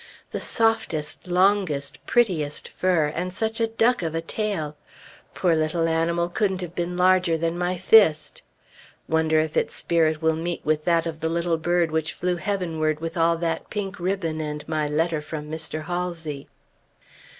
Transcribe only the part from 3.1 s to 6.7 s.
and such a duck of a tail! Poor little animal couldn't